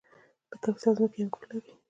[0.49, 1.71] د کاپیسا ځمکې انګور لري